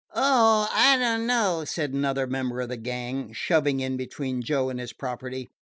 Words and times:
"Oh, 0.15 0.67
I 0.71 0.97
dunno," 0.97 1.63
said 1.65 1.93
another 1.93 2.25
member 2.25 2.59
of 2.61 2.69
the 2.69 2.77
gang, 2.77 3.33
shoving 3.33 3.81
in 3.81 3.97
between 3.97 4.41
Joe 4.41 4.71
and 4.71 4.79
his 4.79 4.93
property. 4.93 5.51